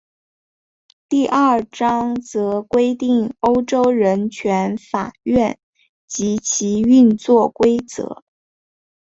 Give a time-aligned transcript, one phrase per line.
[1.07, 5.59] 第二章则规定欧洲人权法院
[6.07, 8.23] 及其运作规则。